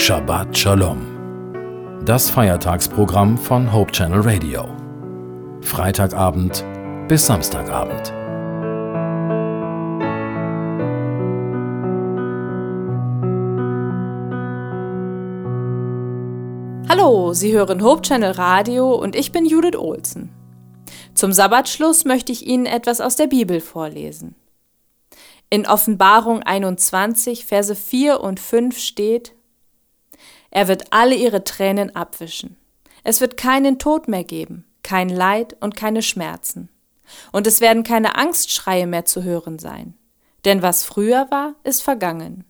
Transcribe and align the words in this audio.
Shabbat 0.00 0.56
Shalom. 0.56 2.04
Das 2.04 2.30
Feiertagsprogramm 2.30 3.36
von 3.36 3.72
Hope 3.72 3.90
Channel 3.90 4.20
Radio. 4.20 4.68
Freitagabend 5.60 6.64
bis 7.08 7.26
Samstagabend. 7.26 8.12
Hallo, 16.88 17.32
Sie 17.32 17.52
hören 17.52 17.82
Hope 17.82 18.02
Channel 18.02 18.30
Radio 18.30 18.94
und 18.94 19.16
ich 19.16 19.32
bin 19.32 19.46
Judith 19.46 19.76
Olsen. 19.76 20.30
Zum 21.14 21.32
Sabbatschluss 21.32 22.04
möchte 22.04 22.30
ich 22.30 22.46
Ihnen 22.46 22.66
etwas 22.66 23.00
aus 23.00 23.16
der 23.16 23.26
Bibel 23.26 23.60
vorlesen. 23.60 24.36
In 25.50 25.66
Offenbarung 25.66 26.44
21, 26.44 27.46
Verse 27.46 27.74
4 27.74 28.20
und 28.20 28.38
5 28.38 28.78
steht, 28.78 29.34
Er 30.50 30.68
wird 30.68 30.92
alle 30.92 31.14
ihre 31.14 31.44
Tränen 31.44 31.94
abwischen. 31.94 32.56
Es 33.04 33.20
wird 33.20 33.36
keinen 33.36 33.78
Tod 33.78 34.08
mehr 34.08 34.24
geben, 34.24 34.64
kein 34.82 35.08
Leid 35.08 35.56
und 35.60 35.76
keine 35.76 36.02
Schmerzen. 36.02 36.68
Und 37.32 37.46
es 37.46 37.60
werden 37.60 37.84
keine 37.84 38.16
Angstschreie 38.16 38.86
mehr 38.86 39.04
zu 39.04 39.22
hören 39.22 39.58
sein. 39.58 39.94
Denn 40.44 40.62
was 40.62 40.84
früher 40.84 41.30
war, 41.30 41.54
ist 41.64 41.82
vergangen. 41.82 42.44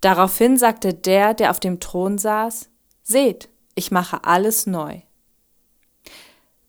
Daraufhin 0.00 0.56
sagte 0.56 0.94
der, 0.94 1.34
der 1.34 1.50
auf 1.50 1.60
dem 1.60 1.80
Thron 1.80 2.18
saß, 2.18 2.68
Seht, 3.02 3.48
ich 3.74 3.90
mache 3.90 4.24
alles 4.24 4.66
neu. 4.66 5.00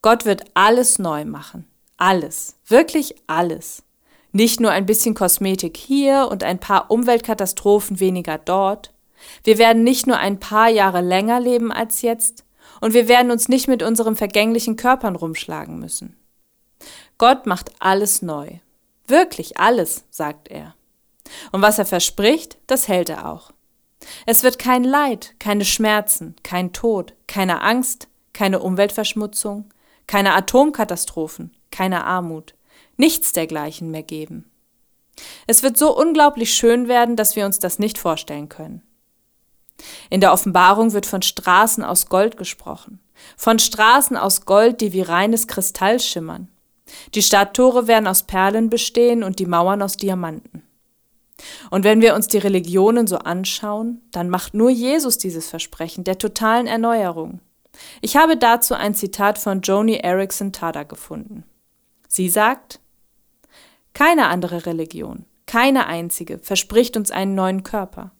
Gott 0.01 0.25
wird 0.25 0.45
alles 0.53 0.99
neu 0.99 1.25
machen. 1.25 1.65
Alles. 1.97 2.55
Wirklich 2.67 3.15
alles. 3.27 3.83
Nicht 4.31 4.59
nur 4.59 4.71
ein 4.71 4.85
bisschen 4.85 5.15
Kosmetik 5.15 5.77
hier 5.77 6.27
und 6.29 6.43
ein 6.43 6.59
paar 6.59 6.91
Umweltkatastrophen 6.91 7.99
weniger 7.99 8.37
dort. 8.37 8.93
Wir 9.43 9.57
werden 9.57 9.83
nicht 9.83 10.07
nur 10.07 10.17
ein 10.17 10.39
paar 10.39 10.69
Jahre 10.69 11.01
länger 11.01 11.39
leben 11.39 11.71
als 11.71 12.01
jetzt 12.01 12.45
und 12.81 12.93
wir 12.93 13.07
werden 13.07 13.31
uns 13.31 13.47
nicht 13.47 13.67
mit 13.67 13.83
unseren 13.83 14.15
vergänglichen 14.15 14.75
Körpern 14.75 15.15
rumschlagen 15.15 15.79
müssen. 15.79 16.15
Gott 17.17 17.45
macht 17.45 17.71
alles 17.79 18.21
neu. 18.21 18.59
Wirklich 19.07 19.57
alles, 19.57 20.03
sagt 20.09 20.49
er. 20.49 20.75
Und 21.51 21.61
was 21.61 21.79
er 21.79 21.85
verspricht, 21.85 22.57
das 22.67 22.87
hält 22.87 23.09
er 23.09 23.29
auch. 23.29 23.51
Es 24.25 24.43
wird 24.43 24.59
kein 24.59 24.83
Leid, 24.83 25.35
keine 25.39 25.65
Schmerzen, 25.65 26.35
kein 26.43 26.73
Tod, 26.73 27.13
keine 27.27 27.61
Angst, 27.61 28.07
keine 28.33 28.59
Umweltverschmutzung, 28.59 29.69
keine 30.07 30.33
Atomkatastrophen, 30.33 31.55
keine 31.71 32.03
Armut, 32.03 32.53
nichts 32.97 33.31
dergleichen 33.31 33.91
mehr 33.91 34.03
geben. 34.03 34.51
Es 35.47 35.63
wird 35.63 35.77
so 35.77 35.97
unglaublich 35.97 36.53
schön 36.53 36.87
werden, 36.87 37.15
dass 37.15 37.35
wir 37.35 37.45
uns 37.45 37.59
das 37.59 37.79
nicht 37.79 37.97
vorstellen 37.97 38.49
können. 38.49 38.81
In 40.09 40.21
der 40.21 40.33
Offenbarung 40.33 40.93
wird 40.93 41.05
von 41.05 41.21
Straßen 41.21 41.83
aus 41.83 42.07
Gold 42.07 42.37
gesprochen, 42.37 42.99
von 43.37 43.59
Straßen 43.59 44.17
aus 44.17 44.45
Gold, 44.45 44.81
die 44.81 44.93
wie 44.93 45.01
reines 45.01 45.47
Kristall 45.47 45.99
schimmern. 45.99 46.47
Die 47.13 47.23
Stadttore 47.23 47.87
werden 47.87 48.07
aus 48.07 48.23
Perlen 48.23 48.69
bestehen 48.69 49.23
und 49.23 49.39
die 49.39 49.45
Mauern 49.45 49.81
aus 49.81 49.97
Diamanten. 49.97 50.63
Und 51.69 51.83
wenn 51.83 52.01
wir 52.01 52.15
uns 52.15 52.27
die 52.27 52.37
Religionen 52.37 53.07
so 53.07 53.17
anschauen, 53.17 54.01
dann 54.11 54.29
macht 54.29 54.53
nur 54.53 54.69
Jesus 54.69 55.17
dieses 55.17 55.49
Versprechen 55.49 56.03
der 56.03 56.17
totalen 56.17 56.67
Erneuerung. 56.67 57.39
Ich 58.01 58.15
habe 58.15 58.37
dazu 58.37 58.73
ein 58.73 58.93
Zitat 58.93 59.37
von 59.37 59.61
Joni 59.61 59.95
Erickson 59.95 60.53
Tada 60.53 60.83
gefunden. 60.83 61.43
Sie 62.07 62.29
sagt, 62.29 62.79
keine 63.93 64.27
andere 64.27 64.65
Religion, 64.65 65.25
keine 65.45 65.87
einzige 65.87 66.39
verspricht 66.39 66.95
uns 66.95 67.11
einen 67.11 67.35
neuen 67.35 67.63
Körper, 67.63 68.11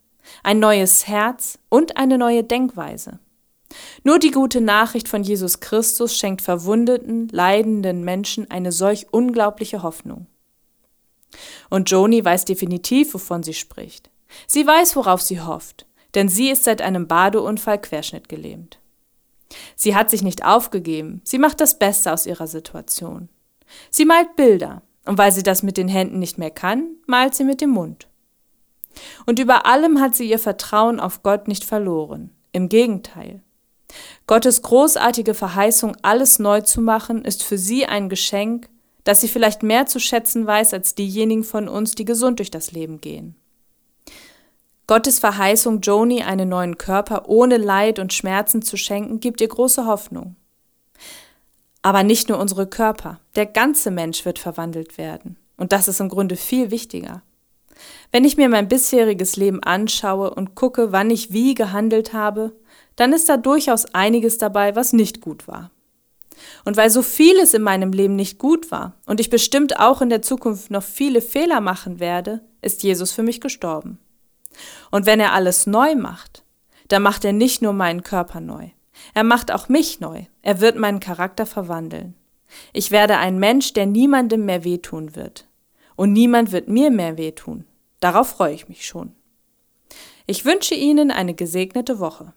ein 0.42 0.58
neues 0.58 1.06
Herz 1.06 1.58
und 1.68 1.96
eine 1.96 2.18
neue 2.18 2.44
Denkweise. 2.44 3.18
Nur 4.04 4.18
die 4.18 4.30
gute 4.30 4.60
Nachricht 4.60 5.08
von 5.08 5.22
Jesus 5.22 5.60
Christus 5.60 6.16
schenkt 6.16 6.42
verwundeten, 6.42 7.28
leidenden 7.28 8.04
Menschen 8.04 8.50
eine 8.50 8.72
solch 8.72 9.12
unglaubliche 9.12 9.82
Hoffnung. 9.82 10.26
Und 11.70 11.90
Joni 11.90 12.24
weiß 12.24 12.44
definitiv, 12.44 13.14
wovon 13.14 13.42
sie 13.42 13.54
spricht. 13.54 14.10
Sie 14.46 14.66
weiß, 14.66 14.96
worauf 14.96 15.22
sie 15.22 15.40
hofft, 15.40 15.86
denn 16.14 16.28
sie 16.28 16.50
ist 16.50 16.64
seit 16.64 16.82
einem 16.82 17.06
Badeunfall 17.06 17.80
querschnittgelähmt. 17.80 18.78
Sie 19.74 19.94
hat 19.94 20.10
sich 20.10 20.22
nicht 20.22 20.44
aufgegeben, 20.44 21.20
sie 21.24 21.38
macht 21.38 21.60
das 21.60 21.78
Beste 21.78 22.12
aus 22.12 22.26
ihrer 22.26 22.46
Situation. 22.46 23.28
Sie 23.90 24.04
malt 24.04 24.36
Bilder, 24.36 24.82
und 25.04 25.18
weil 25.18 25.32
sie 25.32 25.42
das 25.42 25.62
mit 25.62 25.76
den 25.76 25.88
Händen 25.88 26.18
nicht 26.18 26.38
mehr 26.38 26.50
kann, 26.50 26.96
malt 27.06 27.34
sie 27.34 27.44
mit 27.44 27.60
dem 27.60 27.70
Mund. 27.70 28.08
Und 29.26 29.38
über 29.38 29.66
allem 29.66 30.00
hat 30.00 30.14
sie 30.14 30.28
ihr 30.28 30.38
Vertrauen 30.38 31.00
auf 31.00 31.22
Gott 31.22 31.48
nicht 31.48 31.64
verloren. 31.64 32.30
Im 32.52 32.68
Gegenteil. 32.68 33.42
Gottes 34.26 34.62
großartige 34.62 35.34
Verheißung, 35.34 35.96
alles 36.02 36.38
neu 36.38 36.60
zu 36.60 36.80
machen, 36.80 37.24
ist 37.24 37.42
für 37.42 37.58
sie 37.58 37.86
ein 37.86 38.08
Geschenk, 38.08 38.68
das 39.04 39.20
sie 39.20 39.28
vielleicht 39.28 39.62
mehr 39.62 39.86
zu 39.86 40.00
schätzen 40.00 40.46
weiß 40.46 40.74
als 40.74 40.94
diejenigen 40.94 41.44
von 41.44 41.68
uns, 41.68 41.94
die 41.94 42.04
gesund 42.04 42.40
durch 42.40 42.50
das 42.50 42.72
Leben 42.72 43.00
gehen. 43.00 43.36
Gottes 44.88 45.18
Verheißung, 45.18 45.80
Joni 45.80 46.22
einen 46.22 46.48
neuen 46.48 46.78
Körper 46.78 47.28
ohne 47.28 47.56
Leid 47.56 47.98
und 47.98 48.12
Schmerzen 48.12 48.62
zu 48.62 48.76
schenken, 48.76 49.20
gibt 49.20 49.40
ihr 49.40 49.48
große 49.48 49.86
Hoffnung. 49.86 50.36
Aber 51.82 52.02
nicht 52.02 52.28
nur 52.28 52.38
unsere 52.38 52.66
Körper, 52.66 53.20
der 53.36 53.46
ganze 53.46 53.90
Mensch 53.90 54.24
wird 54.24 54.38
verwandelt 54.38 54.98
werden. 54.98 55.36
Und 55.56 55.72
das 55.72 55.88
ist 55.88 56.00
im 56.00 56.08
Grunde 56.08 56.36
viel 56.36 56.70
wichtiger. 56.70 57.22
Wenn 58.12 58.24
ich 58.24 58.36
mir 58.36 58.48
mein 58.48 58.68
bisheriges 58.68 59.36
Leben 59.36 59.62
anschaue 59.62 60.32
und 60.34 60.54
gucke, 60.54 60.92
wann 60.92 61.10
ich 61.10 61.32
wie 61.32 61.54
gehandelt 61.54 62.12
habe, 62.12 62.52
dann 62.96 63.12
ist 63.12 63.28
da 63.28 63.36
durchaus 63.36 63.86
einiges 63.94 64.38
dabei, 64.38 64.74
was 64.74 64.92
nicht 64.92 65.20
gut 65.20 65.46
war. 65.46 65.70
Und 66.64 66.76
weil 66.76 66.90
so 66.90 67.02
vieles 67.02 67.54
in 67.54 67.62
meinem 67.62 67.92
Leben 67.92 68.16
nicht 68.16 68.38
gut 68.38 68.70
war 68.70 68.94
und 69.06 69.20
ich 69.20 69.30
bestimmt 69.30 69.78
auch 69.78 70.02
in 70.02 70.10
der 70.10 70.22
Zukunft 70.22 70.70
noch 70.70 70.82
viele 70.82 71.22
Fehler 71.22 71.60
machen 71.60 71.98
werde, 71.98 72.42
ist 72.62 72.82
Jesus 72.82 73.12
für 73.12 73.22
mich 73.22 73.40
gestorben. 73.40 73.98
Und 74.90 75.06
wenn 75.06 75.20
er 75.20 75.32
alles 75.32 75.66
neu 75.66 75.94
macht, 75.94 76.44
dann 76.88 77.02
macht 77.02 77.24
er 77.24 77.32
nicht 77.32 77.62
nur 77.62 77.72
meinen 77.72 78.02
Körper 78.02 78.40
neu, 78.40 78.70
er 79.14 79.24
macht 79.24 79.52
auch 79.52 79.68
mich 79.68 80.00
neu. 80.00 80.24
Er 80.42 80.60
wird 80.60 80.76
meinen 80.76 81.00
Charakter 81.00 81.46
verwandeln. 81.46 82.14
Ich 82.72 82.90
werde 82.90 83.18
ein 83.18 83.38
Mensch, 83.38 83.72
der 83.72 83.86
niemandem 83.86 84.44
mehr 84.44 84.64
wehtun 84.64 85.16
wird. 85.16 85.46
Und 85.96 86.12
niemand 86.12 86.52
wird 86.52 86.68
mir 86.68 86.90
mehr 86.90 87.16
wehtun. 87.16 87.64
Darauf 88.00 88.28
freue 88.28 88.54
ich 88.54 88.68
mich 88.68 88.86
schon. 88.86 89.12
Ich 90.26 90.44
wünsche 90.44 90.74
Ihnen 90.74 91.10
eine 91.10 91.34
gesegnete 91.34 91.98
Woche. 91.98 92.34